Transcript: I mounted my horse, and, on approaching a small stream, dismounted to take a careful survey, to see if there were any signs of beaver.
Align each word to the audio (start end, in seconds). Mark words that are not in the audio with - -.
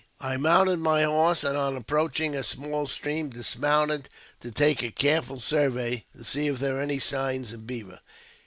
I 0.19 0.35
mounted 0.35 0.79
my 0.79 1.03
horse, 1.03 1.43
and, 1.43 1.55
on 1.55 1.75
approaching 1.77 2.33
a 2.35 2.41
small 2.41 2.87
stream, 2.87 3.29
dismounted 3.29 4.09
to 4.39 4.49
take 4.49 4.81
a 4.81 4.89
careful 4.89 5.39
survey, 5.39 6.05
to 6.17 6.23
see 6.23 6.47
if 6.47 6.57
there 6.57 6.73
were 6.73 6.81
any 6.81 6.97
signs 6.97 7.53
of 7.53 7.67
beaver. 7.67 7.99